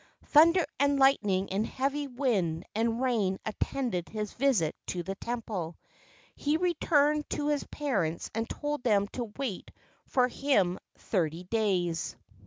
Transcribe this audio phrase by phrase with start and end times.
[0.25, 5.77] Thunder and lightning and heavy wind and rain attended his visit to the temple.
[6.35, 9.69] He re¬ turned to his parents and told them to wait
[10.07, 12.15] for him thirty days.